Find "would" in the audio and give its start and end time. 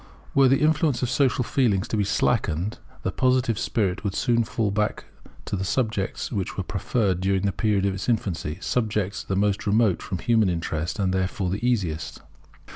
4.03-4.15